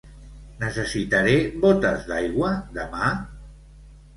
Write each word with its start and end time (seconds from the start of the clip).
Necessitaré 0.61 1.35
botes 1.65 2.09
d'aigua 2.09 2.51
demà? 2.79 3.11